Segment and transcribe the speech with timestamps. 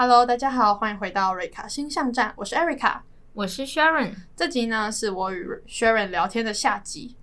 [0.00, 3.00] Hello，大家好，欢迎回到瑞卡星象站，我是 Erica，
[3.32, 4.14] 我是 Sharon。
[4.36, 7.16] 这集呢是我与 Sharon 聊天的下集，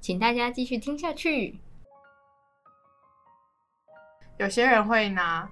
[0.00, 1.60] 请大家继续听下去。
[4.38, 5.46] 有些人会拿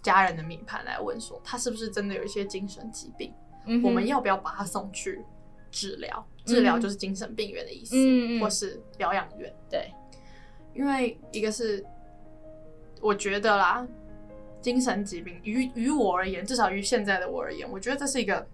[0.00, 3.34] 家人的命盘来问说，他是不是真的有一些精神疾病？
[3.66, 5.20] 嗯、我们要不要把他送去
[5.72, 6.24] 治疗？
[6.44, 9.52] 治疗就是精神病院的意思，嗯、或是疗养院。
[9.68, 9.92] 对，
[10.72, 11.84] 因为一个是
[13.00, 13.84] 我觉得啦。
[14.60, 18.46] 精神疾病于于我而言，至少于现在的我而言，我觉得这是一个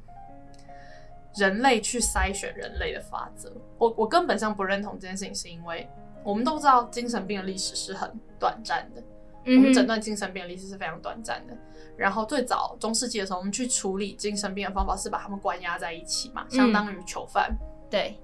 [1.35, 3.53] 人类去筛选人类的法则。
[3.77, 5.89] 我我根本上不认同这件事情，是因为
[6.23, 9.03] 我们都知道精神病的历史是很短暂的。
[9.49, 11.57] 嗯、我们诊断精神病的历史是非常短暂的。
[11.97, 17.51] 然后最早中世纪的时候，我们去处理精神病的方法是把他们关押在一起嘛，相当于囚犯。
[17.51, 18.19] 嗯、对。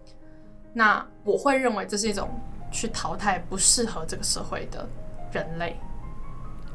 [0.72, 2.28] 那我会认为这是一种
[2.70, 4.88] 去淘汰不适合这个社会的
[5.32, 5.76] 人类。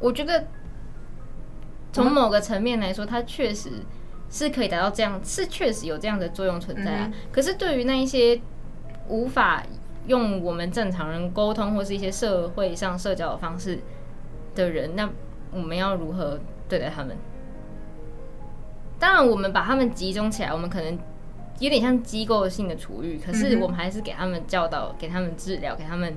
[0.01, 0.45] 我觉得。
[1.91, 3.69] 从某个层面来说，它确实
[4.29, 7.11] 是可以达到这样，是确实有这样的作用存在啊。
[7.11, 8.39] 嗯、可是对于那一些
[9.07, 9.63] 无法
[10.05, 13.79] 用我们正常人沟通或是一些社会上社交的方式
[14.53, 15.09] 的人，那
[15.51, 17.15] 我们要如何对待他们？
[18.99, 20.97] 当然，我们把他们集中起来，我们可能
[21.59, 26.15] 有点像机构性的处遇，可是我们还是给他们教导，给他们治疗，给他们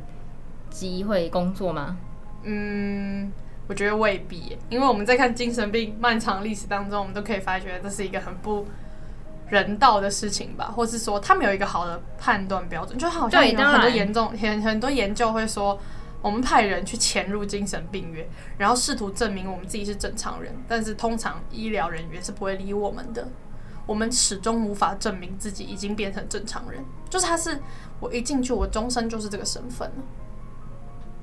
[0.69, 1.97] 机会工作吗？
[2.43, 3.31] 嗯。
[3.71, 8.67] 我觉得未必，因为我们在看精神病漫长历史当中，我们都可以发觉这是一个很不
[9.49, 15.79] 人道的事情吧，或是说他们有一个好的判断标准，就好像有很多严重很很多研究会说，
[16.21, 23.29] 我们派人去潜入精神病院，然后试图证明我们自己是正常人，但是通常医疗人员是不会理我们的，
[23.87, 27.57] 我们始终无法证明自己已经变成正常人，就是他是
[28.01, 30.03] 我一进去，我终身就是这个身份了。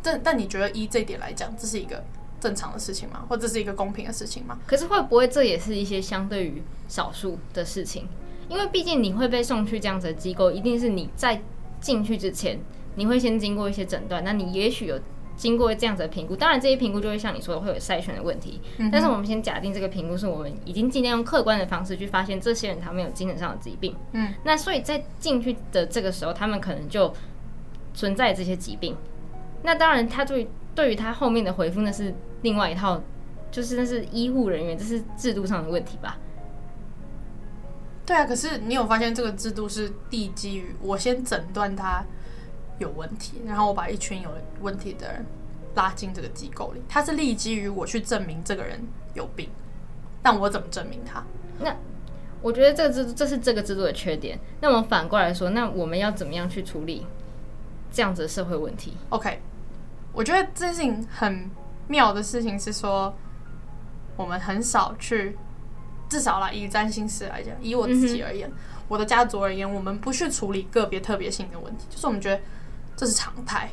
[0.01, 2.01] 但但你觉得依这一点来讲，这是一个？
[2.39, 3.25] 正常的事情吗？
[3.27, 4.59] 或者是一个公平的事情吗？
[4.65, 8.07] 可是会不会这也是一些相对于少数的事情？
[8.49, 11.41] 因为毕竟你会被送去这样子的机构，一定是你在
[11.81, 12.59] 进去之前，
[12.95, 14.23] 你会先经过一些诊断。
[14.23, 14.99] 那你也许有
[15.35, 18.61] 经过这样子的评估，当然这些评估就会像你说的会有筛选的问题。
[18.77, 23.95] 嗯、但是我们先假定这个评估是我们已经尽量用客观的方式去发现这些人他们有精神上的疾病。
[24.13, 27.13] 嗯，那所以在进去的这个时候，他们可能就
[27.93, 28.95] 存在这些疾病。
[29.63, 33.01] 那当然，他对对于他后面的回复，那是另外一套，
[33.51, 36.17] 就是那是医护人员，这是制度上的问题吧？
[38.05, 42.03] 对啊，可是你有发现这个制度是地基于我先诊断他
[42.79, 44.29] 有问题，然后我把一群有
[44.61, 45.25] 问题的人
[45.75, 48.79] 拉进这个机构里，它是立基于我去证明这个人
[49.13, 49.49] 有病，
[50.21, 51.23] 但我怎么证明他？
[51.59, 51.75] 那
[52.41, 54.39] 我觉得这个制度，这是这个制度的缺点。
[54.61, 57.05] 那我们反过来说，那我们要怎么样去处理？
[57.89, 59.39] 这样子的社会问题，OK，
[60.11, 61.49] 我觉得这件事情很
[61.87, 63.13] 妙的事情是说，
[64.15, 65.37] 我们很少去，
[66.09, 68.53] 至少啦，以占星师来讲，以我自己而言，嗯、
[68.87, 72.41] 我的家族而言，我们不去处理个别特别性的问题，就是我们觉得
[72.95, 73.69] 这是常态。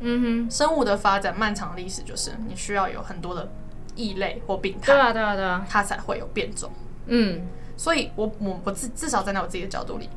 [0.00, 3.50] 嗯哼，生物的发展漫长的历史就是你需要有很多的
[3.94, 6.70] 异类或病态，对啊对啊对啊，它才会有变种。
[7.06, 7.42] 嗯，
[7.76, 10.08] 所以我我我至至少站在我自己的角度里，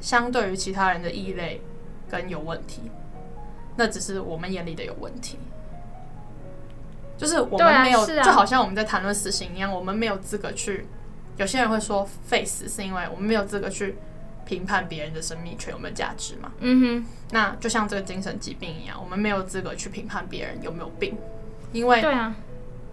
[0.00, 1.60] 相对于其他人的异类。
[2.06, 2.82] 跟有问题，
[3.76, 5.38] 那只是我们眼里的有问题，
[7.24, 10.86] 就是我们没有，啊啊、就好像我们在谈论死刑一样，我们没有资格去。
[11.36, 13.96] 有些人会说废死是因为我们没有资格去
[14.44, 16.52] 评判别人的生命权有没有价值嘛？
[16.60, 21.16] 嗯哼，那就像这个精神疾病一样，我们没有资格去评判别人有没有病，
[21.72, 22.36] 因为对啊，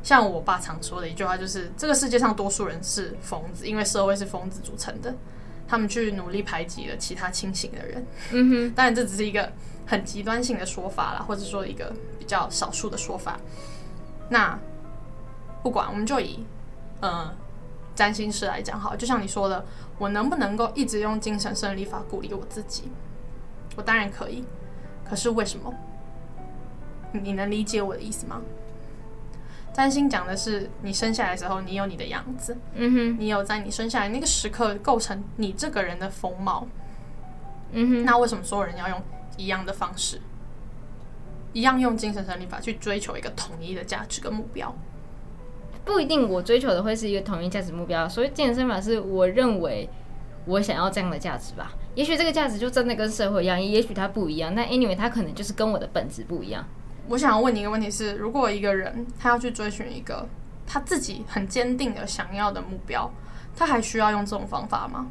[0.02, 5.14] 像我爸常说的一句话就是：这个世界上多数人是疯子，因为社会是疯子组成的。
[5.68, 9.52] 他们去努力排挤了其他清醒的人，嗯哼， 当然这只是一个
[9.86, 13.40] 很极端性的说法啦，或者说一个比较少数的说法。
[14.32, 14.58] 那
[15.62, 16.46] 不管，我们就以
[17.02, 17.30] 呃
[17.94, 19.66] 占星师来讲好，就像你说的，
[19.98, 22.90] 我能不能够一直用精神胜利法鼓励我自己？
[23.76, 24.46] 我当然可以，
[25.04, 25.74] 可是为什么？
[27.12, 28.42] 你能理解我的意思吗？
[29.74, 36.66] 占星讲的是你生下来的时候，你有你的样子，嗯哼，你有在你生下来那个时刻构成你这个人的风貌，
[37.74, 38.06] 嗯哼。
[38.06, 39.02] 那为什么所有人要用
[39.36, 40.22] 一样的方式，
[41.54, 44.74] 一样用精神胜利法去追求一个统一的价值跟目标？
[45.84, 48.08] 不一定，我追求的会是一个统一价值目标。
[48.08, 49.90] 所以精神胜利法是我认为
[50.46, 51.74] 我想要这样的价值吧？
[51.96, 54.54] 也许这个价值就真的跟社会一样，也许它不一样。
[54.54, 56.66] 那 anyway，它可能就是跟我的本质不一样。
[57.08, 60.26] 我想要问你一个问题是：如果一个人他要去追寻一个
[60.66, 63.12] 他自己很坚定的想要的目标，
[63.56, 65.08] 他还需要用这种方法吗？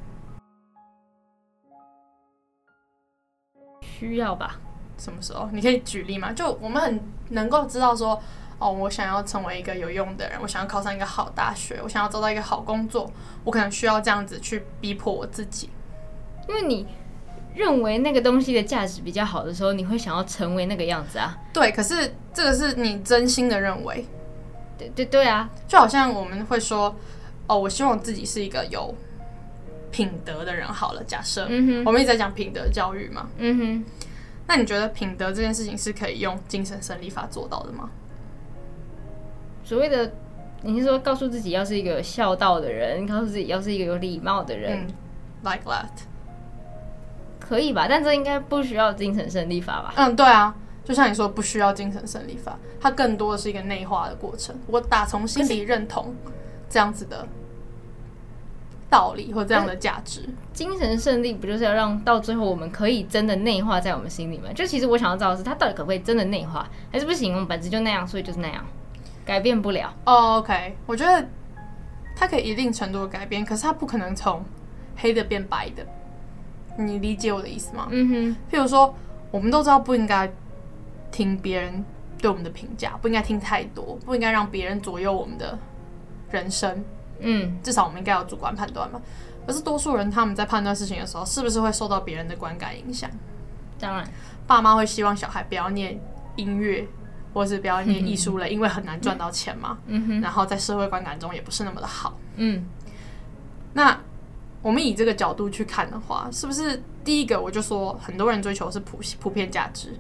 [3.83, 4.59] 需要吧。
[5.01, 5.49] 什么时候？
[5.53, 6.33] 你可以举例吗？
[6.33, 7.01] 就我们很
[7.31, 8.23] 能够知道说，
[8.59, 13.11] 哦，我想要成为一个有用的人，我想要考上一个好大学，我想要找到一个好工作，
[13.43, 15.71] 我可能需要这样子去逼迫我自己。
[16.49, 16.87] 因为你
[17.55, 21.37] 认为那个东西的价值比较好的时候，你会想要成为那个样子啊。
[21.53, 24.05] 对，可是这个是你真心的认为。
[24.79, 26.97] 对对对啊，就好像我们会说，
[27.47, 28.95] 哦，我希望自己是一个有
[29.91, 30.67] 品德的人。
[30.67, 31.43] 好了，假设，
[31.85, 33.85] 我们一直在讲品德教育嘛，嗯哼，
[34.51, 37.89] 那你觉得品德这件事情是可以用精神胜利法做到的吗？
[39.63, 40.11] 所谓的，
[40.63, 44.95] 你是说告诉自己要是一个孝道的人，告诉自己要是一个有礼貌的人，嗯
[45.45, 45.87] ，like that，
[47.39, 47.87] 可以吧？
[47.89, 49.95] 但这应该不需要精神胜利法吧？
[49.95, 50.53] 嗯，对啊，
[50.85, 54.59] 就像你说，不需要精神胜利法，它更多的是一个内化的过程。
[54.67, 56.13] 我打从心里认同
[56.69, 57.25] 这样子的
[58.91, 60.29] 道理或这样的价值。
[60.53, 64.49] 精神胜利不就是要让到最后我们可以真的内化在我们心里吗？
[64.55, 67.33] 就其实我想要知道的是，它到底可不可以真的内化，还是不行？
[67.33, 68.63] 我们本质就那样，所以就是那样。
[69.25, 70.35] 改变不了哦。
[70.35, 71.25] Oh, OK，我觉得
[72.17, 74.45] 它可以一定程度的改变，可是它不可能从
[74.97, 75.87] 黑的变白的。
[76.77, 77.89] 你理解我的意思吗？
[77.91, 78.37] 嗯哼。
[78.51, 78.93] 譬如说，
[79.31, 80.29] 我们都知道不应该
[81.13, 81.85] 听别人
[82.19, 85.57] 对我们的评价，不应该听太多，不应该让别人左右我们的
[86.31, 86.83] 人生。
[87.21, 89.01] 嗯，至少我们应该有主观判断嘛。
[89.47, 93.11] 可是多数人他们在判断事情的时候，是不是会受到别人的观感影响？
[93.79, 94.05] 当然，
[94.47, 96.01] 爸妈会希望小孩不要念
[96.37, 96.87] 音乐。
[97.33, 99.79] 或是不要念艺术类，因为很难赚到钱嘛。
[99.87, 100.21] 嗯哼。
[100.21, 102.19] 然后在社会观感中也不是那么的好。
[102.35, 102.65] 嗯。
[103.73, 103.97] 那
[104.63, 109.97] 我们以这个角度去看的话，是不是第一个我就说，很多人追求是普普遍价值。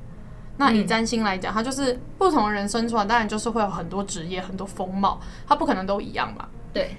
[0.56, 6.48] 那以占星来讲，它就是不同的人生出来，当然就是会有很多职业、很多风貌，它不可能都一样嘛。
[6.72, 6.96] 对。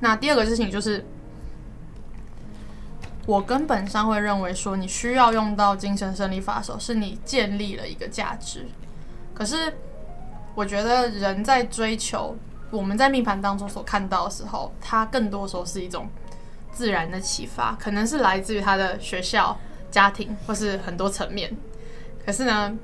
[0.00, 1.04] 那第二个事情就是，
[3.26, 8.66] 我根本上会认为说，你需要用到精神胜利法的时候，是你建立了一个价值。
[9.32, 9.72] 可是，
[10.54, 12.36] 我觉得人在追求
[12.70, 16.08] 我们在命盘当中所看到的时候，它更多时候是一种
[16.70, 19.56] 自然的启发，可能是来自于他的学校、
[19.90, 21.56] 家庭，或是很多层面。
[22.26, 22.76] 可是呢，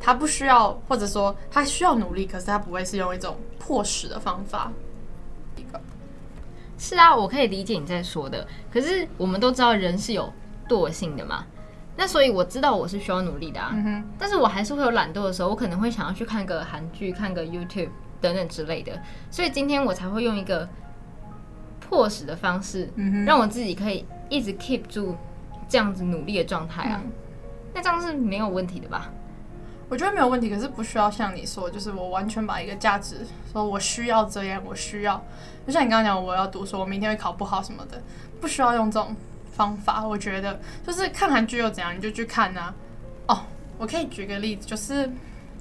[0.00, 4.72] 他不需要，或者说他需要努力，可是他不会是用一种迫使的方法。
[5.56, 5.80] 一个，
[6.78, 8.46] 是啊，我可以理解你在说的。
[8.70, 10.32] 可是我们都知道人是有
[10.68, 11.44] 惰性的嘛。
[11.96, 17.90] 那所以我知道我是需要努力的啊，嗯，但是我还是会有懒惰的时候，我可能会想要去看个韩剧、看个 YouTube
[18.20, 19.00] 等等之类的，
[19.30, 20.68] 所以今天我才会用一个
[21.78, 25.14] 迫使的方式，嗯，让我自己可以一直 keep 住
[25.68, 27.00] 这样子努力的状态啊。
[27.04, 27.12] 嗯，
[27.72, 29.12] 那这样是没有问题的吧？
[29.94, 35.24] 我觉得没有问题，可是不需要像你说，就是我完全把一个价值说我需要这样，我需要，
[35.64, 38.02] 就像你刚刚讲，我要读书，我明天会考不好什么的，
[38.40, 39.14] 不需要用这种。
[39.56, 42.74] 方法，我觉得就是看韩剧又怎样，你就去看啊。
[43.28, 43.42] 哦，
[43.78, 45.08] 我可以举个例子，就是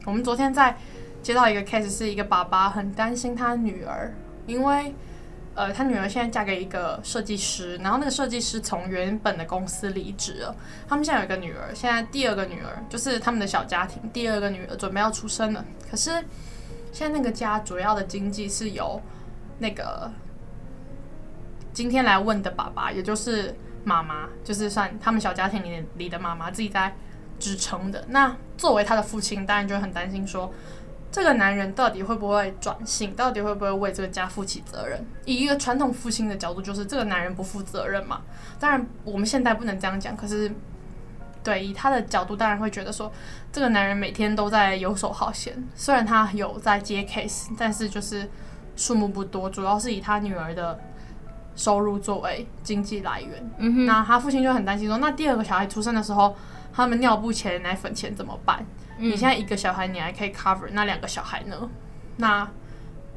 [0.03, 0.75] 我们昨天在
[1.21, 4.12] 接到一个 case，是一个爸爸很担心他女儿，
[4.47, 4.95] 因为
[5.56, 10.56] 呃，他女儿现在嫁给一个设计师，然后那个设计师从原本的公司离职了。
[10.88, 15.66] 他们现在有一个女儿，现在第二个女儿就是他们的小家庭，第二个女儿准备要出生了。
[15.90, 16.12] 可是
[16.92, 19.02] 现在那个家主要的经济是由
[19.60, 20.12] 那个
[21.72, 23.56] 今天来问的爸爸，也就是。
[23.86, 26.96] 妈妈就是算他们小家庭里里的妈妈自己在
[27.38, 28.02] 支撑的。
[28.08, 30.50] 那作为他的父亲，当然就很担心说，
[31.13, 35.06] 这个男人到底会不会转性，到底会不会为这个家负起责任？
[35.25, 38.21] 以一个传统父亲的角度，就是这个男人不负责任嘛。
[38.59, 40.52] 当然我们现在不能这样讲，可是
[41.44, 43.09] 对以他的角度，当然会觉得说，
[43.52, 45.64] 这个男人每天都在游手好闲。
[45.76, 48.28] 虽然他有在接 case，但是就是
[48.76, 50.80] 数目不多，主要是以他女儿的。
[51.56, 56.35] 收入作为经济来源，嗯哼，那他父亲就很担心说，那第二个小孩出生的时候，
[56.73, 58.66] 他们尿布钱、奶粉钱怎么办？
[58.97, 61.69] 嗯，你现在一个小孩你还可以 cover，那两个小孩呢？
[62.18, 62.47] 那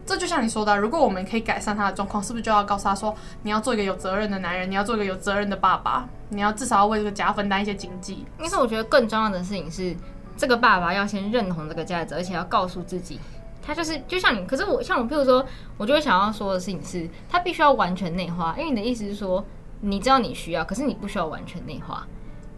[0.04, 8.24] 这就像你说的，如果我们可以改善他的状况，是不是就要告诉他说，你要做一个有责任的男人，你要做一个有责任的爸爸，你要至少要为这个家分担一些经济？
[8.38, 9.96] 因为我觉得更重要的事情是，
[10.36, 13.18] 这个爸爸要先认同这个价值，而且要告诉自己。
[13.60, 15.44] 他就是就像你，可是我像我，譬如说，
[15.76, 18.54] 我就会想要说的事情是，他必须要完全内化。
[18.56, 19.44] 因为你的意思是说，
[19.80, 22.06] 你知道你需要，可是你不需要完全内化。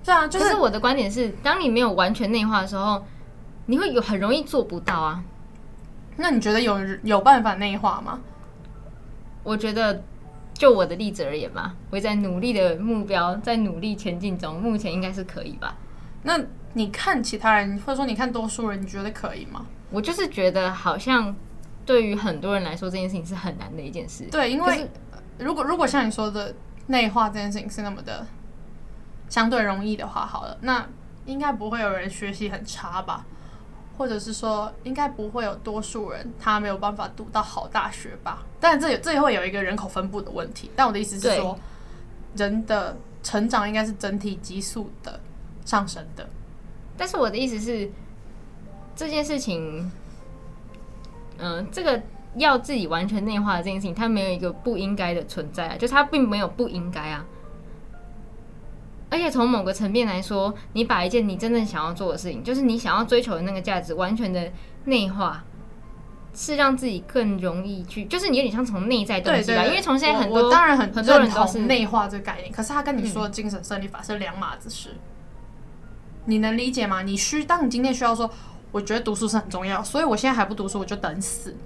[0.09, 0.49] 对啊，就是。
[0.49, 3.05] 是我的观点是，当你没有完全内化的时候，
[3.67, 5.23] 你会有很容易做不到啊。
[6.17, 8.19] 那你觉得有有办法内化吗？
[9.43, 10.03] 我觉得，
[10.55, 15.77] 就我的例子而言吧，我在努力的目标，在努力前进中，目前应该是可以吧。
[16.23, 16.41] 那
[16.73, 19.67] 你看其他人，或者说你看多数人，你觉得可以吗？
[19.91, 21.37] 我就是觉得，好像
[21.85, 24.25] 对于很多人来说，这件事情是很难的一件事。
[24.31, 24.89] 对，因为
[25.39, 26.55] 如果如果像你说的
[26.87, 28.27] 内化这件事情是那么的
[29.29, 30.87] 相对容易的话，好了，那
[31.27, 33.27] 应该不会有人学习很差吧？
[33.97, 38.45] 或者是说应该不会有多数人他没有办法读到好大学吧？
[38.61, 40.71] 但这这也会有一个人口分布的问题。
[40.77, 41.59] 但我的意思是说，
[42.37, 45.19] 人的成长应该是整体急速的
[45.65, 46.29] 上升的。
[46.97, 47.91] 但是我的意思是，
[48.95, 49.91] 这件事情，
[51.39, 52.01] 嗯、呃，这个
[52.37, 57.27] 要自己完全内化的这件事情，它没有一个不应该的存在啊，就它并没有不应该啊。
[59.11, 64.53] 而且从某个层面来说，你把一件你真正想要做的事情，就是你想要追求的那个价值，完全的
[64.85, 65.43] 内化，
[66.35, 69.65] 是让自己更容易去，就是你有点像从内在东西吧。
[69.65, 74.99] 因为从现在很多，我当然很很多人都是内化这个概念，可是他跟你说的精神胜利法是两码子事，嗯，
[76.27, 77.03] 你能理解吗？
[77.03, 78.31] 你需当你今天需要说，
[78.71, 81.57] 我觉得读书是很重要，所以我现在还不读书，我就等死。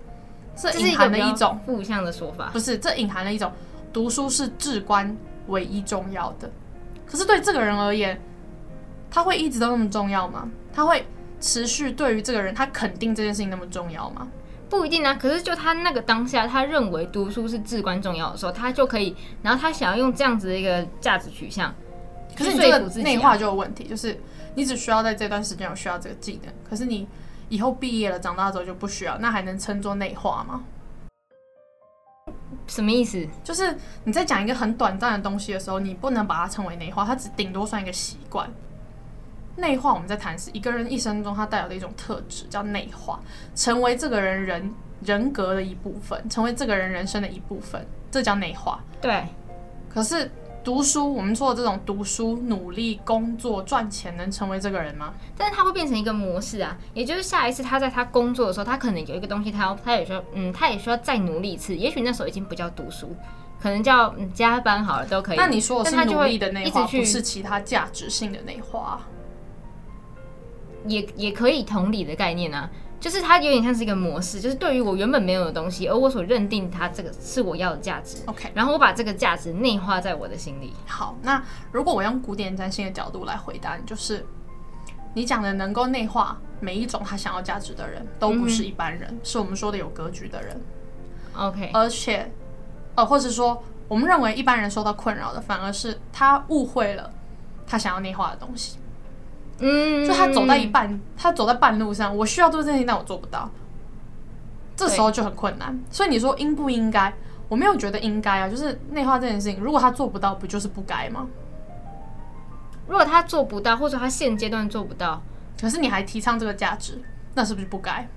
[0.54, 2.78] 这隐含了一种负向的说法，不是？
[2.78, 3.50] 这隐含了一种
[3.92, 5.16] 读书是至关
[5.48, 6.48] 唯一重要的。
[7.12, 8.18] 可是对这个人而言，
[9.10, 10.48] 他会一直都那么重要吗？
[10.72, 11.04] 他会
[11.42, 14.26] 持续对于这个人，他肯定这件事情那么重要吗？
[14.70, 15.12] 不一定啊。
[15.12, 21.74] 可是就他那个当下，他认为读书是至关重要的时候，他就可以，然后他想要用这样子的一个价值取向。
[22.34, 24.18] 可是你这个内化就有问题，就是
[24.54, 27.06] 你只需要在这段时间有需要这个技能，可是你
[27.50, 30.64] 以后毕业了，长大之后就不需要，那还能称作内化吗？
[32.66, 33.26] 什么意思？
[33.42, 38.48] 就是你在讲一个很短暂的东西的时候，你不能把它称为内化，它只顶多算一个习惯。
[39.56, 43.20] 内化我们在谈是一个人一生中他带有的一种特质，叫内化，
[43.54, 48.80] 成为这个人人人格的一部分，成为这个人人生的一部分，这叫内化。
[49.00, 49.24] 对。
[49.88, 50.30] 可是。
[50.64, 55.14] 读书，我们说的这种读书、努力工作、赚钱，能成为这个人吗？
[55.36, 61.74] 但是他会变成一个模式啊，也就是下一次他在他工作的时候，他可能有一个东西，他要，他也需要，嗯，他也需要再努力一次。
[61.76, 63.14] 也许那时候已经不叫读书，
[63.60, 65.36] 可能叫嗯加班好了都可以。
[65.36, 69.00] 那你说的是努力的内化，不是其他价值性的内化？
[70.86, 72.70] 也也可以同理的概念啊。
[73.02, 78.18] 就是它有点像是一个模式，就是对于我原本没有的东西，而我所认定它这个是我要的价值。
[78.26, 80.72] OK，然后我把这个价值内化在我的心里。
[80.86, 81.42] 好，那
[81.72, 84.24] 如果我用古典占星的角度来回答你，就是
[85.14, 90.60] 你讲的能够内化每一种他想要价值的人，都不是一般人，嗯、是我们说的有格局的人。
[91.34, 92.30] OK，而且，
[92.94, 97.10] 呃，或者说我们认为一般人受到困扰的，反而是他误会了
[97.66, 98.78] 他想要内化的东西。
[99.58, 103.50] 嗯，就他走在一半，他走在半路上，我需要做这件事情，但我做不到，
[104.76, 105.78] 这时候就很困难。
[105.90, 107.12] 所以你说应不应该？
[107.48, 111.26] 我没有觉得应该啊，就是内化这件事情，如果他做不到，不就是不该吗？
[112.88, 115.22] 如果他做不到，或者他现阶段做不到，
[115.60, 117.00] 可是你还提倡这个价值，
[117.34, 118.08] 那是不是不该？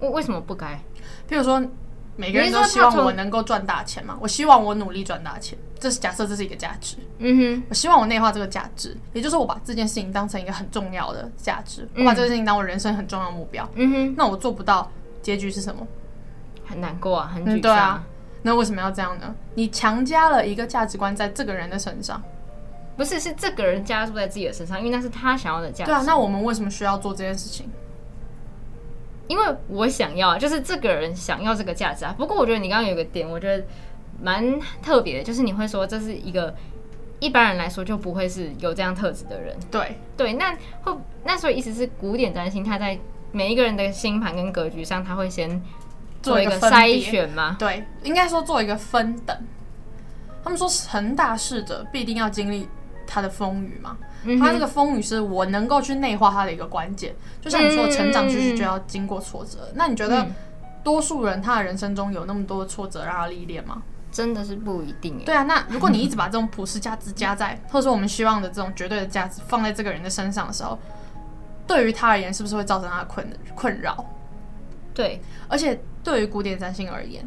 [0.00, 0.80] 为为什么不该？
[1.28, 1.62] 譬如说。
[2.16, 4.16] 每个人都希望我能够赚大钱嘛？
[4.20, 6.96] 我希望我努力赚大钱，这是假设，这是一个价值。
[7.18, 13.68] 嗯哼，我希望我内化这个价值，也就是我把这件事情当成一个很重要的价值，我把这件事情当我人生很重要的目标。
[13.74, 14.90] 嗯哼，那我做不到，
[15.22, 15.86] 结局是什么？
[16.64, 17.56] 很难过啊，很沮丧。
[17.56, 18.04] 嗯，对啊，
[18.42, 19.34] 那为什么要这样呢？
[19.54, 22.22] 你强加了一个价值观在这个人的身上，
[22.96, 25.90] 不是，是这个人加注在自己的身上，因为那是他想要的价值。
[25.90, 27.68] 对啊，那我们为什么需要做这件事情？
[29.26, 32.14] 因为我想要，就是这个人想要这个价值啊。
[32.16, 33.64] 不过我觉得你刚刚有一个点，我觉得
[34.20, 36.54] 蛮特别的，就是你会说这是一个
[37.20, 39.56] 一般人来说就不会是有这样特质的人。
[39.70, 42.98] 对对，那会那所以意思是古典占星，他在
[43.32, 45.62] 每一个人的星盘跟格局上，他会先
[46.22, 47.56] 做一个筛选吗？
[47.58, 49.36] 对，应该说做一个分等。
[50.42, 52.68] 他们说成大事者必定要经历
[53.06, 53.96] 他的风雨嘛。
[54.40, 59.70] 他这个风雨是我能够去内化他的一个关键，就像你说，成长就是就要经过挫折。
[59.74, 60.26] 那你觉得
[60.82, 63.82] 多数人他的人生中有那么多挫折让他历练吗？
[64.10, 65.18] 真的是不一定。
[65.24, 70.78] 对啊，那如果你一直把这种普世价值加在，或者说我们希望的这种绝对的价值放在这个人的身上的时候，
[71.66, 74.04] 对于他而言是不是会造成他的困困扰？
[74.94, 77.26] 对，而且对于古典占星而言，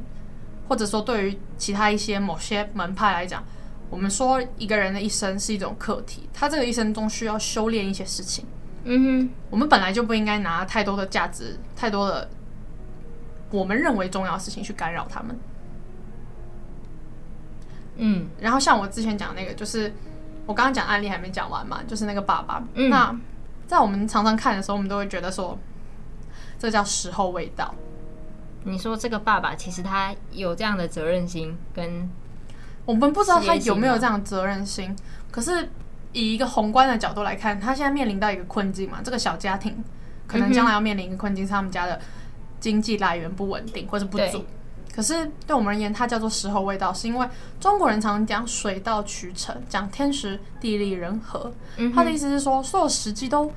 [0.68, 3.44] 或者说对于其他一些某些门派来讲。
[3.89, 8.46] 我们说一个人的一生是一种课题，他这个一生中需要修炼一些事情。
[8.84, 12.29] 嗯哼，我们本来就不应该拿太多的价值、太多的
[13.50, 15.39] 我们认为重要的事情去干扰他们。
[17.96, 19.94] 嗯，然后像我之前讲那个，就是
[20.46, 22.62] 我刚刚讲案例还没讲完嘛，就是那个爸爸。
[22.74, 23.17] 嗯，那
[23.67, 25.58] 在我们常常看的时候，我们都会觉得说，
[26.60, 27.74] 这叫时候未到。
[28.63, 32.10] 你说这个爸爸其实他有这样的责任心跟。
[32.88, 34.96] 我们不知道他有没有这样的责任心，
[35.29, 35.70] 可是
[36.13, 39.00] 以一个宏观的角度来看，他现在面临到一个困境嘛。
[39.03, 39.84] 这个小家庭
[40.25, 42.00] 可能将来要面临一个困境，是他们家的
[42.62, 44.46] 经济来源不稳定或者不足。
[44.96, 47.27] 可是对我们而言，它叫做时候未到，是因为
[47.60, 51.51] 中国人常常讲水到渠成，讲天时地利人和。
[51.94, 53.51] 他的意思是说，所有时机都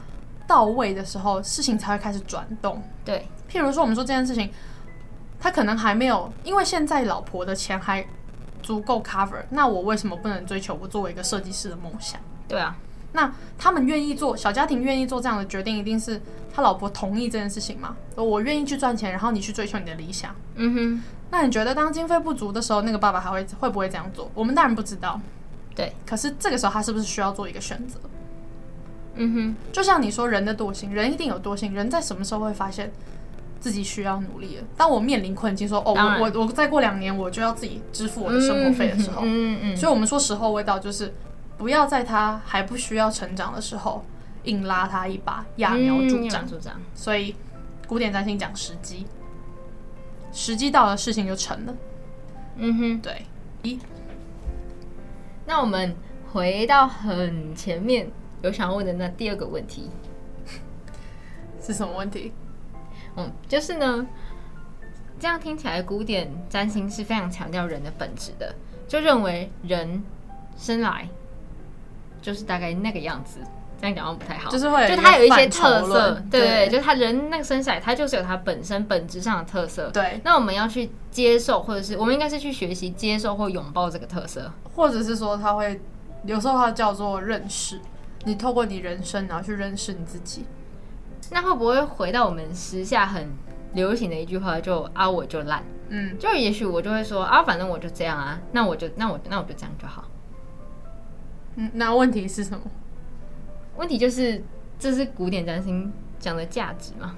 [0.46, 2.82] 到位的时候，事情才会开始转动。
[3.04, 4.50] 对，譬如说，我们说这件事情，
[5.38, 8.04] 他可能还没有，因为现在老婆的钱还
[8.70, 12.20] 足够 cover，那我为什么不能追求我作为一个设计师的梦想？
[12.46, 12.76] 对啊，
[13.10, 16.22] 那他们愿意做小家庭愿意做这样的决定，一定是
[16.54, 17.96] 他老婆同意这件事情嘛？
[18.14, 20.32] 我愿意去赚钱，然后你去追求你的理想。
[20.54, 24.30] 嗯哼，那你觉得当经费不足的时候，那个爸爸还会会不会这样做？
[24.34, 25.20] 我们当然不知道。
[25.74, 27.98] 对，可是这个时候他是不是需要做一个选择？
[29.16, 32.92] 嗯哼，就像你说人的惰性，人一定有惰性，人在什么时候会发现
[33.60, 34.64] 自己需要努力了？
[34.76, 41.12] 当我面临困境，说哦，我我我再过两年我就要自己支付我的生活费的时候，嗯嗯，所以我们说时候未到，就是
[41.58, 44.04] 不要在他还不需要成长的时候
[44.44, 46.80] 硬拉他一把，揠苗助长。
[46.94, 47.36] 所以
[47.86, 49.06] 古典占星讲时机，
[50.32, 51.76] 时机到了，事情就成了。
[52.56, 53.26] 嗯哼，对。
[53.62, 53.78] 一，
[55.46, 55.94] 那我们
[56.32, 58.10] 回到很前面。
[58.42, 59.90] 有想问的那第二个问题
[61.62, 62.32] 是什么问题？
[63.16, 64.06] 嗯，就是呢，
[65.18, 68.54] 这样听起来，古典占星是非常强调人的本质的，
[68.86, 70.02] 就认为人
[70.56, 71.08] 生来
[72.22, 73.40] 就是大概那个样子。
[73.80, 79.88] 这样讲话不太好，就是会就他有一些特色，对，对，就他人那个生下来，他就是有他本身本质上的特色。
[79.90, 85.80] 对，那我们要去接受，或者是我们应该是去学习接受或拥抱这个特色，或者是说他会
[86.24, 87.80] 有时候他叫做认识。
[88.24, 90.44] 你透过你人生，然后去认识你自己，
[91.30, 93.30] 那会不会回到我们时下很
[93.75, 100.04] 流行的一句话，就啊我就烂，嗯，就也许我就会说啊，反正我就这样啊，那我就那我那我就这样就好。
[101.56, 102.62] 嗯，那问题是什么？
[103.76, 104.42] 问题就是
[104.78, 107.16] 这是古典占星讲的价值吗？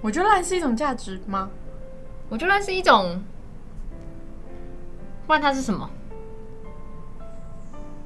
[0.00, 1.50] 我觉得烂是一种价值吗？
[2.28, 3.22] 我觉得烂是一种，
[5.26, 5.90] 不然它是什么？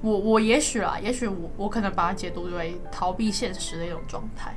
[0.00, 4.56] 我我也许啦，也许我我可能把它解读为逃避现实的一种状态，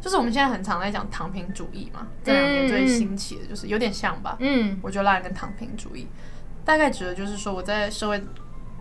[0.00, 6.06] 就是我们现在很常在讲躺平主义嘛，这两年最兴起的就是有点像吧，嗯，我觉得烂跟躺平主义，
[6.64, 8.22] 大概指的就是说我在社会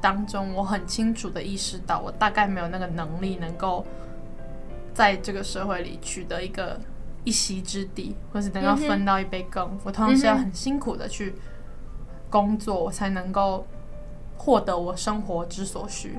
[0.02, 3.86] 当中，我很清楚的意识到，我大概没有那个能力能够
[4.94, 6.80] 在这个社会里取得一个
[7.24, 11.36] 一席之地，或是能够分到一杯羹，我通常是要很辛苦的去
[12.30, 13.66] 工作，我才能够。
[14.42, 16.18] 获得我生活之所需，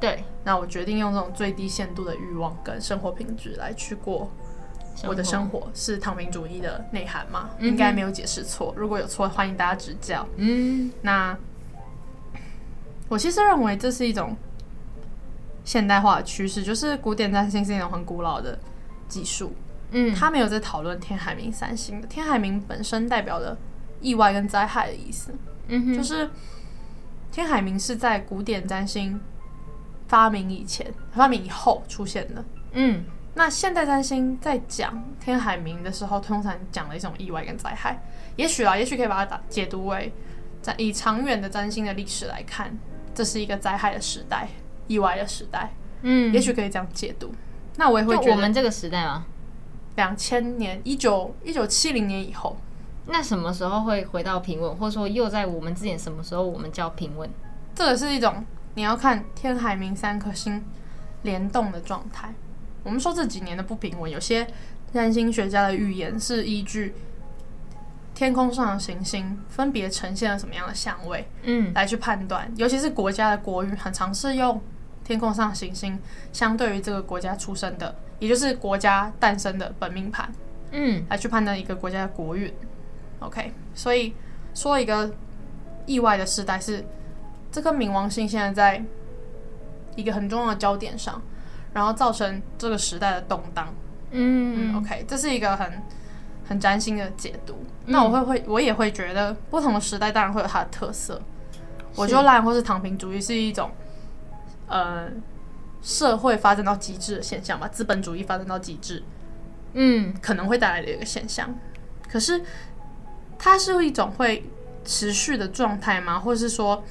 [0.00, 4.30] 对，那我决定用这种最低限度的欲望跟生活品质来去过
[5.04, 7.50] 我的生活，是躺平主义的内涵吗？
[7.58, 10.26] 嗯、应该没有解释错，如果有错，欢迎大家指教。
[10.36, 11.36] 嗯，那
[13.08, 14.36] 我其实认为这是一种
[15.64, 18.58] 现代化的趋势，就是古典占星是一种很古老的
[19.08, 19.52] 技术。
[19.90, 23.56] 嗯，他没有在讨论天海明三星的，天海明本身代表的
[24.00, 25.32] 意外跟灾害的意思。
[25.66, 26.30] 嗯哼，就是。
[27.30, 29.20] 天海明是在古典占星
[30.08, 32.44] 发明以前、发明以后出现的。
[32.72, 38.02] 嗯，那现代占星在讲天海明的时候，通常讲了一种意外跟灾害。
[38.36, 40.12] 也许啊，也许可以把它打解读为，
[40.60, 42.76] 在以长远的占星的历史来看，
[43.14, 44.48] 这是一个灾害的时代、
[44.86, 45.72] 意外的时代。
[46.02, 47.32] 嗯，也许可以这样解读。
[47.76, 49.26] 那我也会觉得，我们这个时代吗？
[49.96, 52.56] 两千年，一九一九七零年以后。
[53.10, 57.28] 那什么时候会回到平稳，或者说又在我们之前什么时候我们叫平稳？
[57.74, 58.44] 这个是一种
[58.78, 60.64] 你要看天海明三颗星
[61.22, 62.32] 联动的状态。
[62.84, 64.46] 我们说这几年的不平稳，有些
[64.94, 66.94] 占星学家的预言是依据
[68.14, 72.48] 天空上的行星分别呈现了什么样的相位，嗯，来去判断。
[72.54, 74.62] 尤其是国家的国运，很常是用
[75.02, 75.98] 天空上的行星
[76.32, 80.32] 相对于这个国家出生的，也就是国家诞生的本命盘，
[80.70, 82.54] 嗯，来去判断一个国家的国运。
[83.18, 84.14] OK，所以
[84.54, 85.12] 说一个
[85.84, 86.86] 意外的时代是
[87.50, 88.84] 这颗冥王星现在在
[89.96, 91.20] 一个很重要的焦点上，
[91.72, 93.74] 然后造成这个时代的动荡。
[94.10, 95.82] 嗯，嗯，OK，这是一个很
[96.48, 97.54] 很崭新的解读。
[97.86, 101.20] 嗯、那我会会我也会觉得不同的时代当然会有它的特色。
[101.94, 103.70] 我觉得烂或是躺平主义是一种
[104.66, 105.08] 呃
[105.82, 109.02] 社会发展到极致的现象吧，资本主义发展到极致，
[109.72, 111.54] 嗯，可能会带来的一个现象。
[112.08, 112.42] 可是。
[113.40, 114.50] 它是一种会
[114.84, 116.18] 持续的状态吗？
[116.18, 116.82] 或者是说，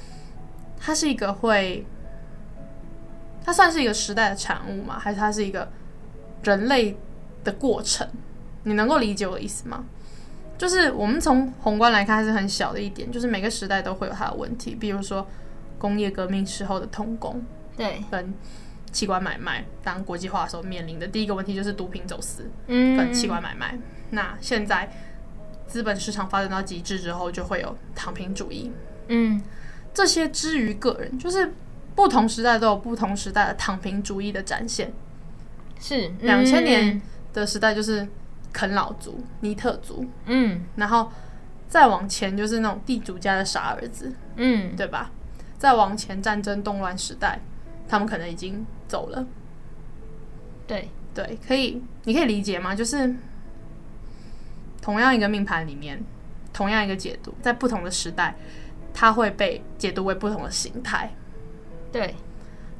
[0.78, 1.84] 它是一个会，
[3.44, 4.98] 它算是一个时代的产物吗？
[4.98, 5.68] 还是它是一个
[6.42, 6.96] 人类
[7.44, 8.08] 的过程？
[8.62, 9.84] 你能够理解我的意思吗？
[10.56, 15.26] 就是我们从宏观来看，还是很小的一点，就是每个时代都会有它的问题，比如说
[15.78, 17.42] 工业革命时候的童工，
[17.76, 18.32] 对，跟
[18.92, 23.78] 器官买卖，当国际化的时候面临的第一个问题就是毒品走私，嗯，跟器官买卖。
[24.10, 24.90] 那现在。
[25.68, 28.72] 资本市场发展到极致之后，就会有躺平主义。
[29.08, 29.38] 嗯，
[29.98, 31.52] 这些之于个人，就是
[31.96, 34.92] 不同时代都有不同时代的躺平主义的展现。
[35.80, 38.06] 是两千年的时代就是
[38.52, 41.10] 啃老族、尼特族，嗯，然后
[41.68, 45.10] 再往前就是那种地主家的傻儿子，嗯，对吧？
[45.58, 47.40] 再往前战争动乱时代，
[47.88, 49.26] 他们可能已经走了。
[50.68, 52.72] 对对，可以，你可以理解吗？
[52.72, 53.16] 就是
[54.80, 56.00] 同样一个命盘里面，
[56.52, 58.36] 同样一个解读，在不同的时代，
[58.92, 61.12] 它会被解读为不同的形态。
[61.92, 62.14] 对，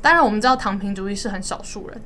[0.03, 2.01] 当然我们知道躺平主义是很少数人，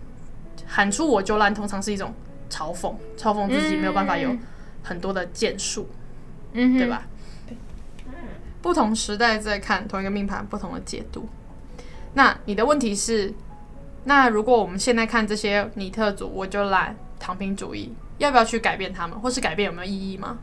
[0.67, 2.13] 喊出我就烂，通常是一种
[2.49, 4.37] 嘲讽，嘲讽自己没有办法有
[4.83, 5.89] 很多的建树，
[6.53, 7.07] 嗯，对吧？
[8.61, 11.29] 不同时代在看同一个命盘，不同的解读。
[12.15, 13.35] 那你的问题是，
[14.05, 20.39] 那如果我们现在看这些尼特族，我就懒躺平主义，要不要去改变他们，或是改变有没有意义吗？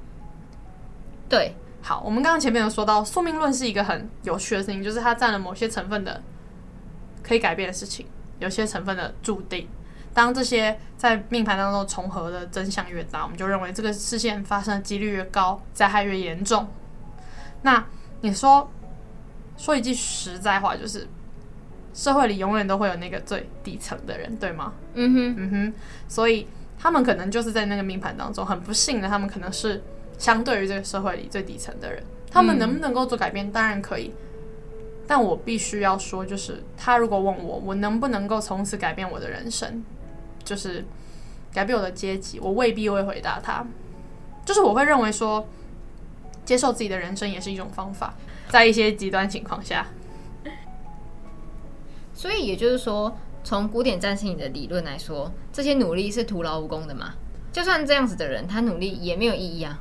[1.30, 6.22] 对，好，我们刚刚前面有说到，宿命论是一个很有趣的事情，就是它占了某些成分的
[7.24, 8.06] 可以改变的事情，
[8.40, 9.68] 有些成分的注定。
[10.14, 16.68] 当这些在命盘当中重合的真相越大，我们就认为这个事件发生的几率越高，灾害越严重。
[17.62, 17.86] 那
[18.22, 18.70] 你说
[19.56, 21.08] 说一句实在话，就是
[21.94, 24.74] 社会里永远都会有那个最底层的人，对吗？
[24.96, 25.74] 嗯哼，嗯哼，
[26.08, 29.82] 所以他们可能就是在那个命盘当中很不幸的，他们可能是
[30.20, 32.04] 相对于这个社会里最底层的人。
[32.30, 33.48] 他们能不能够做改变？
[33.48, 34.14] 嗯、当然可以，
[35.08, 39.84] 但我必须要说，就是他如果问我，我能不能够从此改变我的人生，
[40.44, 40.86] 就是
[41.52, 43.66] 改变我的阶级，我未必会回答他。
[44.46, 45.48] 就是我会认为说。
[46.46, 48.16] 接受自己的人生也是一种方法，
[48.48, 49.86] 在一些极端情况下。
[52.12, 57.14] 所以也就是说，从古典占星的理论来说，这些努力是徒劳无功的嘛？
[57.52, 59.80] 就算这样子的人，他努力也没有意义啊。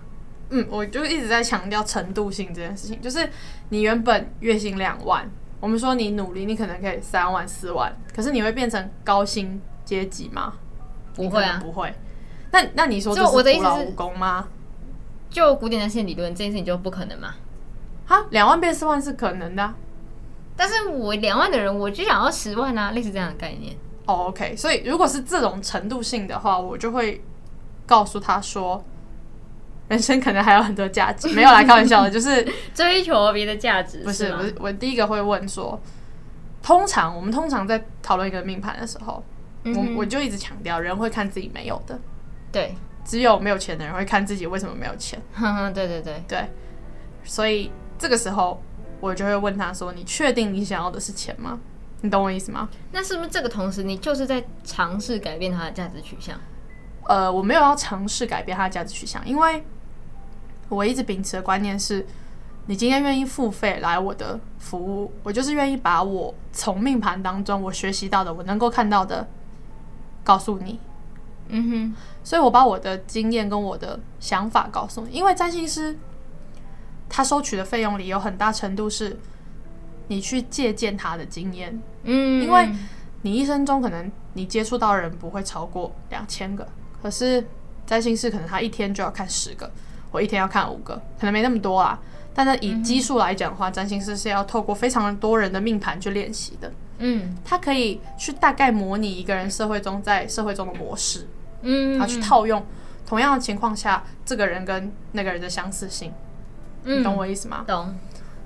[0.51, 3.29] 嗯，我就一直在强调程度性这件事情，就是
[3.69, 5.31] 你原本月薪两万，
[5.61, 10.55] 我们说你努力，你可能可以三万、四万，可是你会变成高薪阶级吗？
[11.15, 11.93] 不会啊，不会。
[12.51, 14.49] 那那你说这是徒劳无功吗？
[15.29, 17.35] 就古典占星理论，这件事情就不可能嘛？
[18.07, 19.75] 哈，两万变四万是可能的，
[20.57, 23.77] 但是我两万的人，我就想要十万啊，类似这样的概念。
[24.07, 27.23] 哦，oh，OK，所以如果是这种程度性的话，我就会
[27.85, 28.83] 告诉他说，
[29.89, 31.29] 人生可能还有很多价值。
[31.35, 33.99] 没有来开玩笑的， 就是追求别的价值。
[34.05, 34.39] 不是，是吗？
[34.39, 35.81] 不是，我第一个会问说，
[36.63, 39.23] 通常我们通常在讨论一个命盘的时候，
[39.65, 41.99] 嗯、我我就一直强调，人会看自己没有的。
[42.53, 42.75] 对。
[43.05, 45.19] 只有没有钱的人会看自己为什么没有钱。
[45.73, 46.45] 对对对对，
[47.25, 48.63] 所以这个时候
[49.01, 51.59] 我就会问他说：“你确定你想要的是钱吗？
[52.03, 56.39] 你懂我意思吗？”那是不是这个同时你就是在尝试改变他的价值取向？
[57.07, 59.65] 呃，我没有要尝试改变他的价值取向，因为
[60.69, 62.07] 我一直秉持的观念是：
[62.67, 69.27] 你今天愿意付费来我的服务，我就是愿意把我从命盘当中我学习到的、我能够看到的
[70.23, 70.79] 告诉你。
[71.49, 75.97] 嗯哼，所以我把我的经验跟我的想法告诉你，因为占星师
[77.09, 79.19] 他收取的费用里有很大程度是
[80.09, 82.69] 你去借鉴他的经验，嗯，因为
[83.23, 86.69] 你一生中可能你接触到的人不会超过两千个，
[87.03, 87.43] 可是
[87.87, 89.73] 占星师可能他一天就要看十个，
[90.11, 91.99] 我一天要看五个，可能没那么多啊，
[92.35, 101.29] 但是以基数来讲的话，占星师是要透过非常多人的命盘去练习的，嗯，他可以去大概模拟一个人社会中在社会中的模式。
[101.63, 102.65] 嗯，他去套用
[103.05, 106.13] 同样的情况下，这个人跟那个人的相似性，
[106.85, 107.65] 嗯，你懂我意思吗？
[107.67, 107.95] 懂。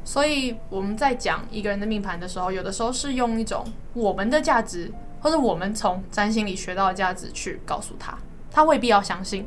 [0.05, 8.19] 所以我们在讲一个人的命盘的时候，有的时候是用一种我们的价值，或者我们从占星里学到的价值去告诉他，
[8.51, 9.47] 他未必要相信，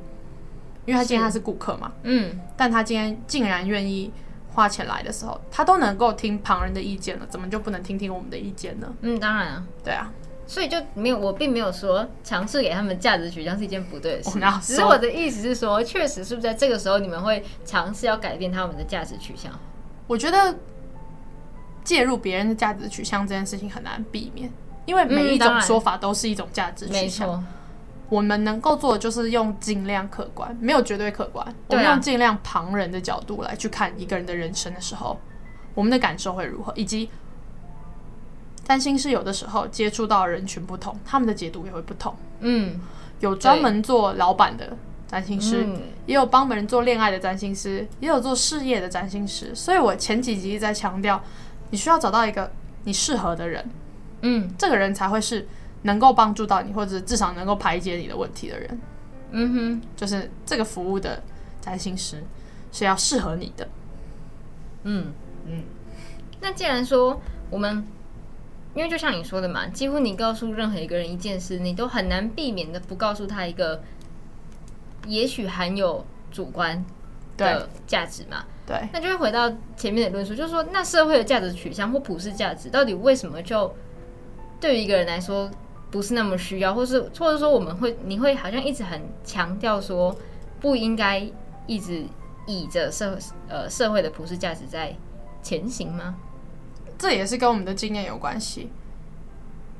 [0.85, 4.11] 因为他今天他是顾客嘛，嗯，但他今天竟然愿意
[4.53, 8.93] 花钱来的时候，他都能够听旁人的意见了，怎么就不能听听我们的意见呢？
[9.01, 10.11] 嗯，当然啊，对啊。
[10.47, 14.37] 所以就没有，我并没有说尝试给他们价值取向是一件不对的事。
[14.43, 19.51] 哦、只是我的意思是说，确实是不是在这个时候你们会尝试要改变他们的价值取向？
[20.05, 20.55] 我觉得
[21.83, 24.47] 介入别人的价值取向这件事情很难避免，
[24.85, 27.27] 因为每一种说法都是一种价值取向。
[27.27, 27.47] 嗯、
[28.09, 31.45] 我们能够做的就是用尽量客观，没有绝对客观。
[31.45, 35.19] 啊、我们用尽量旁人的角度来去看一个人的人生的时候，
[35.73, 37.09] 我们的感受会如何，以及。
[38.67, 42.15] 占星师有的时候接触到人群不同，他们的解读也会不同。
[42.39, 42.81] 嗯，
[43.19, 44.75] 有专门做老板的
[45.07, 49.53] 占星师，嗯、也有帮人做恋爱的占星师，也有做事业的占星师。
[49.53, 51.21] 所以我前几集在强调，
[51.69, 52.51] 你需要找到一个
[52.85, 53.69] 你适合的人，
[54.21, 55.47] 嗯，这个人才会是
[55.85, 58.79] 能够帮助到你，或者至少能够排解你的问题的人。
[59.31, 61.23] 嗯哼，就是这个服务的
[61.59, 62.23] 占星师
[62.71, 63.67] 是要适合你的。
[64.83, 65.13] 嗯
[65.47, 65.63] 嗯，
[66.41, 67.19] 那既然说
[67.49, 67.87] 我们。
[68.75, 73.81] 因为就像你说的嘛，几乎你告诉任何一个人一件事，你都很难避免的不告诉他一个，
[75.07, 76.83] 也许含有主观
[77.37, 78.43] 的价值嘛。
[78.67, 83.73] 对，那就会回到前面的论述，就是说，那社会的价值取向或普世价值，到底为什么就
[84.59, 85.49] 对于一个人来说
[85.95, 90.13] 不是那么需要，或是或者说我们会，你会好像一直很强调说，
[90.59, 91.25] 不应该
[91.67, 92.03] 一直
[92.45, 94.93] 以着社呃社会的普世价值在
[95.41, 96.15] 前行吗？
[96.97, 98.69] 这也是跟我们的经验有关系。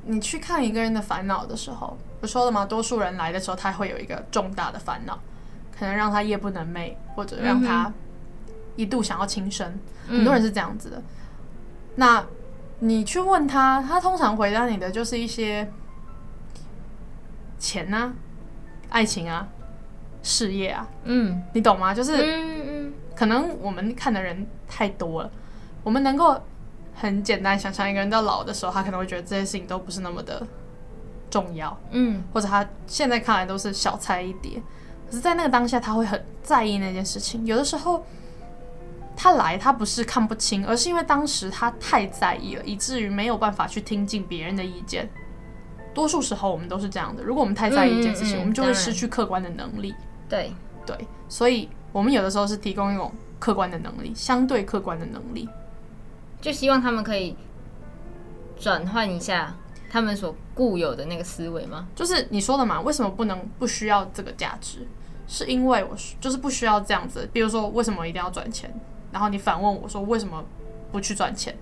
[0.05, 2.65] 你去看一个人的烦恼的时候，我说了吗？
[2.65, 5.19] 多数人来的时候，他会有一个重大的烦恼，
[5.77, 7.91] 可能让他夜不能寐，或者让他
[8.77, 9.77] 一度想要轻生。
[10.07, 11.03] 嗯、很多人是这样子的。
[11.95, 12.25] 那
[12.79, 15.69] 你去问他，他通常回答你的就是一些
[17.57, 18.13] 钱啊、
[18.89, 19.47] 爱情啊、
[20.23, 20.87] 事业啊。
[21.03, 21.93] 嗯，你懂吗？
[21.93, 25.31] 就是，嗯嗯，可能我们看的人太多了，
[25.83, 26.39] 我们能够。
[26.97, 30.41] 很简单，想象一个人到老的时候，他可能会觉得这些事情都不是那么的
[31.29, 34.63] 重要，嗯，或者他现在看来都是小菜一碟。
[35.05, 37.45] 可是，在那个当下，他会很在意那件事情。
[37.45, 38.05] 有的时候，
[39.13, 45.09] 他来，他不是看不清，而是因为当时他太在意了，以至于没有办法去听进别人的意见。
[45.95, 47.23] 多数时候，我们都是这样的。
[47.23, 49.95] 如果我们太在意一件事情，嗯嗯嗯，我们就会失去客观的能力。
[50.29, 50.53] 对
[50.85, 50.95] 对，
[51.27, 55.49] 所以我们有的时候是提供一种客观的能力，相对客观的能力。
[56.41, 57.35] 就希望他们可以
[58.59, 59.55] 转换一下
[59.89, 61.87] 他们所固有的那个思维吗？
[61.95, 62.81] 就是你说的嘛？
[62.81, 64.85] 为什么不能不需要这个价值？
[65.27, 67.27] 是因为我就是不需要这样子。
[67.33, 68.71] 比如说，为什么一定要赚钱？
[69.11, 70.43] 然后你反问我说，为什么
[70.91, 71.57] 不去赚钱？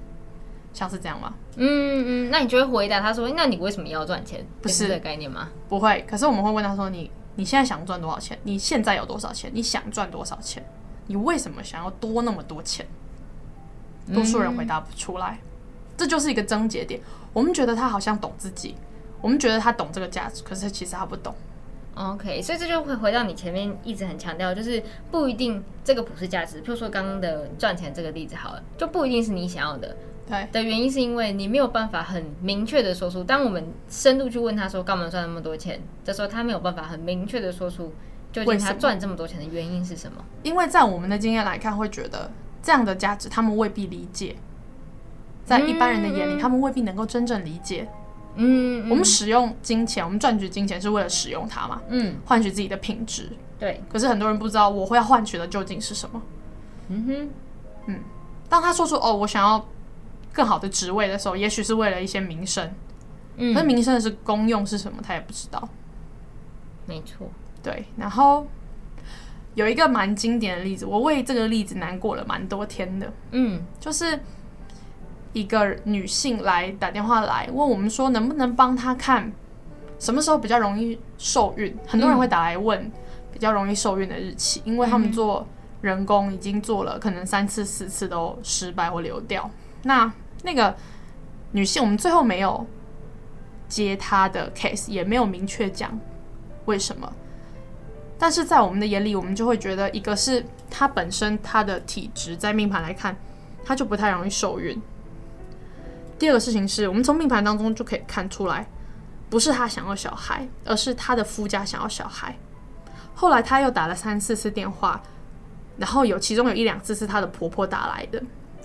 [0.74, 1.34] 像是这样吗？
[1.56, 4.46] 嗯嗯，那你就会回答他说，那你为什么要赚钱？
[4.62, 5.50] 不是的概念吗？
[5.70, 6.04] 不会。
[6.10, 8.38] 可是我们会问他说，你你现在想赚多少钱？
[8.44, 9.50] 你现在有多少钱？
[9.54, 10.66] 你想赚多少钱？
[11.08, 12.86] 你为什么想要多那么多钱？
[14.14, 15.48] 多数人回答不出来，嗯、
[15.96, 17.00] 这就是一个症结点。
[17.32, 18.76] 我们觉得他好像懂自己，
[19.22, 21.34] 我们觉得他懂这个价值，可是其实他不懂。
[21.96, 29.96] OK，所以这就会回到你前面一直很强调，就是不一定这个普世价值，譬如说刚刚的赚钱这个例子好了，就不一定是你想要的。
[30.28, 37.94] 对的原因是因为你没有办法很明确的说出，当我们深度去问他说干嘛赚那么多钱的时候，他没有办法很明确的说出
[38.32, 40.24] 究竟他赚这么多钱的原因是什么？
[40.44, 42.32] 因为在我们的经验来看，会觉得。
[42.66, 44.38] 这样的价值，他们未必理解，
[45.44, 47.90] 在一般人的眼里，嗯、他们未必能够真正理解。
[48.36, 51.82] 嗯，我们使用金钱，我们赚取金钱是为了使用它嘛？
[51.90, 53.30] 嗯，换取自己的品质。
[53.60, 53.84] 对。
[53.92, 56.22] 可是很多人不知道，我会要换取的究竟是什么？
[56.88, 57.30] 嗯哼，
[57.88, 58.00] 嗯。
[58.48, 59.68] 当他说出“哦，我想要
[60.34, 62.70] 更好的职位”的时候，也许是为了一些名声。
[63.38, 63.54] 嗯。
[63.54, 65.02] 可是名声的是功用是什么？
[65.02, 65.70] 他也不知道。
[66.86, 67.30] 没错。
[67.62, 68.46] 对，然后。
[69.56, 73.14] 有一个蛮经典的例子，我为这个例子难过了蛮多天的。
[73.30, 74.20] 嗯，就是
[75.32, 79.32] 一个女性来打电话来问我们说，能不能帮她看
[80.00, 81.78] 什么时候比较容易受孕？
[81.86, 82.92] 很多人会打来问
[83.32, 85.46] 比较容易受孕的日期，因为他们做
[85.82, 89.48] 人工已经做了可能三次四次都失败或流掉。
[89.84, 90.12] 那
[90.44, 90.76] 那个
[91.54, 92.66] 女性，我们最后没有
[93.68, 96.00] 接她的 case，也没有明确讲
[96.66, 97.12] 为什么。
[98.20, 103.16] 但是在我们的眼里，我们就会觉得，一个是她本身她的体质，在命盘来看，
[103.66, 104.80] 她就不太容易受孕。
[106.20, 108.68] 第二个事情是我们从命盘当中就可以看出来，
[109.30, 112.38] 不是她想要小孩，而是她的夫家想要小孩。
[113.14, 115.02] 后来她又打了三四次电话，
[115.78, 118.24] 然后有其中有一两次是她的婆婆打来的，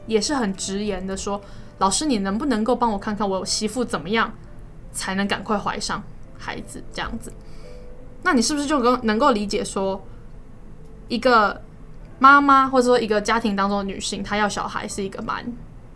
[0.08, 1.40] 也是很直言的说
[1.78, 4.32] ：“老师，你能不能够帮我看看我媳妇怎么样
[4.90, 6.02] 才能赶快怀上
[6.36, 7.32] 孩子？”这样子。
[8.24, 10.04] 那你是不是就能能够理解说，
[11.06, 11.62] 一个
[12.18, 15.44] 妈妈或者说一个家庭当中的女性，她要小孩是一个蛮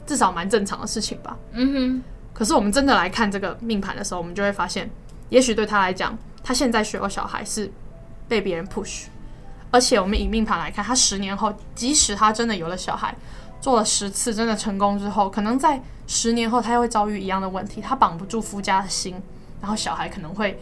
[0.06, 1.36] 至少蛮正常的事情吧？
[1.52, 2.02] 嗯哼。
[2.32, 4.88] 可是我们真的来看这个命盘的时候，我们就会发现，
[5.28, 7.70] 也许对她来讲，她现在需要小孩是
[8.26, 9.04] 被别人 push，
[9.70, 13.14] 而且我们以命盘来看，她十年后，即使她真的有了小孩，
[13.62, 19.18] 做了十次真的成功之后，可能在十年后他又会遭遇一样的问题，他绑不住夫家的心，
[19.62, 20.60] 然后小孩可能会。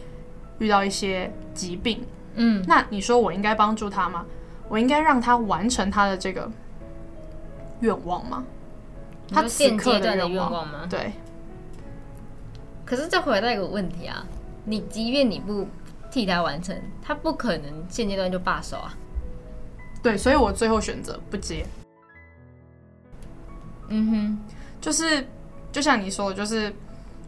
[0.59, 4.23] 遇到一些疾病，嗯，那你说我应该帮助他吗？
[4.69, 6.47] 我应该让他完成他的这个
[7.79, 8.43] 愿望吗？
[9.27, 10.85] 他现阶段的愿望吗？
[10.87, 11.13] 对。
[12.85, 14.23] 可是这回到一个问题啊，
[14.65, 15.67] 你即便你不
[16.11, 18.93] 替他完成，他不可能现阶段就罢手啊。
[20.03, 21.65] 对，所以我最后选择不接。
[23.91, 24.39] 嗯哼，
[24.79, 25.27] 就是
[25.71, 26.73] 就像你说的，就是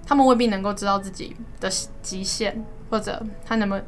[0.05, 1.69] 他们未必能够知道自己的
[2.01, 2.65] 极限。
[2.89, 3.83] 或者他能不能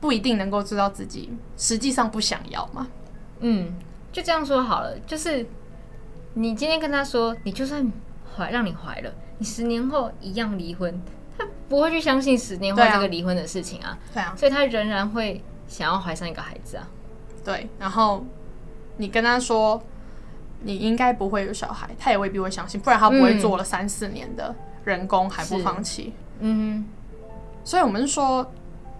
[0.00, 2.86] 不一定能够知道自己实际上不想要嘛？
[3.40, 3.74] 嗯，
[4.10, 4.98] 就这样说好了。
[5.00, 5.46] 就是
[6.32, 7.92] 你今天跟他说，你就算
[8.34, 10.98] 怀让你怀了，你十年后一样离婚，
[11.36, 13.98] 他不会去相信十年后这个离婚的事情啊。
[14.14, 16.88] 对啊，所以他仍然会想要怀上一个孩子啊。
[17.44, 18.24] 对，然后
[18.96, 19.82] 你跟他说
[20.66, 26.12] 你应该不会有小孩，他也未必会相信，不然他不会做了三四年的人工还不放弃。
[26.40, 26.84] 嗯，
[27.64, 28.50] 所以我们是说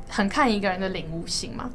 [0.09, 1.69] 很看一个人的领悟性嘛，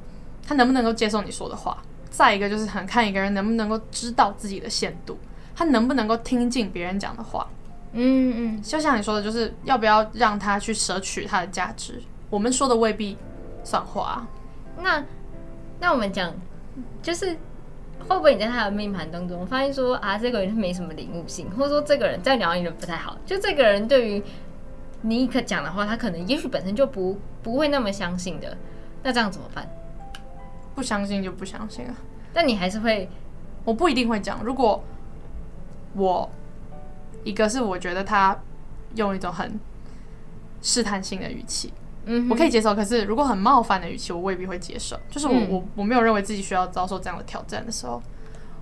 [0.47, 1.77] 他能不能够接受你说的话。
[2.09, 5.17] 再一个就是很看一个人能不能够知道自己的限度，
[5.55, 7.47] 他能不能够听进别人讲的话。
[7.93, 12.01] 嗯嗯，就像你说的，就是要不要让他去舍取他的价值。
[12.29, 13.17] 我们说的未必
[13.63, 14.25] 算话。
[14.81, 15.03] 那
[15.79, 16.33] 那我们讲，
[17.01, 17.37] 就是
[18.07, 24.23] 会不会你在他的命盘当中发现说啊，这个人没什么领悟性，或者说这个人在聊你的不太好，就这个人对于
[25.01, 28.57] 你可讲的话，他可能也许本身就不不会那么相信的。
[29.03, 29.67] 那这样怎么办？
[30.75, 31.95] 不相信就不相信啊！
[32.31, 33.09] 但你还是会，
[33.65, 34.43] 我不一定会讲。
[34.43, 34.81] 如果
[35.93, 36.29] 我
[37.23, 38.39] 一个是我觉得他
[38.95, 39.59] 用一种很
[40.61, 41.73] 试探性的语气，
[42.05, 42.73] 嗯，我可以接受。
[42.73, 44.99] 可是如果很冒犯的语气，我未必会接受。
[45.09, 48.01] 就是我、嗯、我我没有认为自己需要遭受这样的挑战的时候，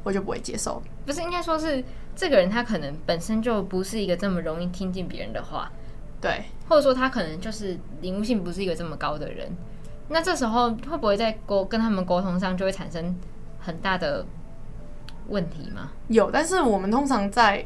[0.04, 0.82] 我就不会接受。
[1.06, 1.84] 不是应该说是
[2.16, 5.72] 这个人他可能本身就不是一个这么容易听进别人的话，
[6.20, 9.50] 对，或者说他可能就是领悟性不是一个这么高的人。
[10.10, 13.16] 那这时候会不会在沟跟他们沟通上就会产生
[13.60, 14.26] 很大的
[15.28, 15.92] 问题吗？
[16.08, 17.64] 有，但是我们通常在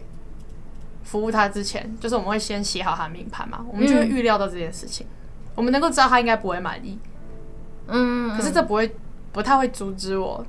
[1.04, 5.23] 服务他之前，就是我们会先写好他的命盘嘛，我们就会预料到这件事情，嗯、
[5.56, 6.98] 我们能够知道他应该不会满意。
[7.88, 8.96] 嗯，可是这不会
[9.32, 10.46] 不太会阻止我，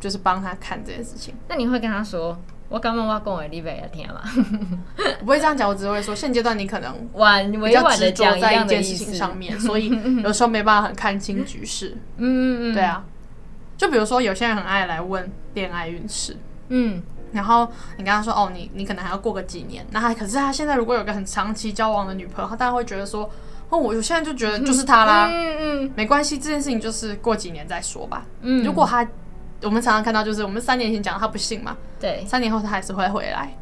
[0.00, 1.34] 就是帮他看这件事情。
[1.48, 2.38] 那你会跟他说？
[2.68, 4.22] 我刚刚我讲的你不要听吗？
[5.20, 9.90] 我不会这样讲，我只会说现阶段你可能晚委婉的讲在一件事情上面，所以
[10.22, 11.98] 有时候没办法很看清局势。
[12.16, 13.04] 嗯嗯嗯，对啊。
[13.76, 16.34] 就比如说有些人很爱来问恋爱运势，
[16.68, 23.28] 嗯，然后你跟他说哦，你你可能还要过个几年，那他可是他现在如果有个很长期交往的女朋友，他当然会觉得说
[23.72, 28.24] 哦，我现在就觉得就是他啦，嗯嗯，没关系，这件事情就是过几年再说吧。
[28.42, 29.04] 嗯，如果他。
[29.64, 33.56] 我们常常看到，就是我们三年前讲他不信嘛，对，三年后他还是会回来。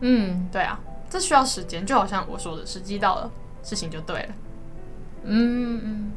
[0.00, 3.30] 嗯，对啊，这需要时间，就好像我说的，时机到了，
[3.62, 4.28] 事情就对了。
[5.22, 6.12] 嗯嗯，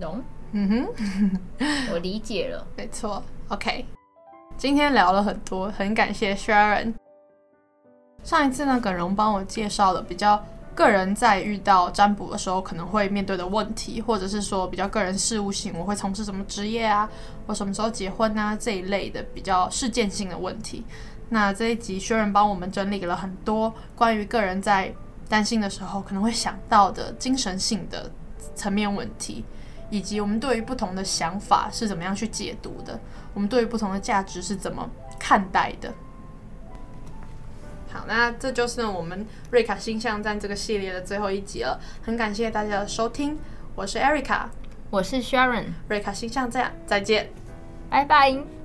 [0.00, 0.22] 懂？
[0.52, 3.22] 嗯哼， 我理解了，没错。
[3.48, 3.84] OK，
[4.56, 6.94] 今天聊了很多，很感谢 Sharon。
[8.24, 10.42] 上一次呢，耿荣帮我介绍了比较。
[10.74, 17.08] 个人在遇到占卜的时候可能会面对的问题，或者是说比较个人事务性，我会从事什么职业啊，
[17.46, 20.84] 我什么时候结婚啊这一类的比较事件性的问题。
[21.28, 24.92] 那这一集薛仁帮我们整理了很多关于个人在
[25.28, 28.10] 担心的时候可能会想到的精神性的
[28.54, 29.44] 层面问题，
[29.90, 32.98] 以及我们对于不同的想法是怎么样去解读的，
[33.34, 35.92] 我们对于不同的价值是怎么看待的。
[37.92, 41.80] 好，那这就是我们瑞卡星象站这个系列的最后一集了。
[42.02, 43.36] 很感谢大家的收听，
[43.74, 44.44] 我是 Erica，
[44.90, 47.30] 我是 Sharon，瑞卡星象站，再见，
[47.90, 48.59] 拜拜。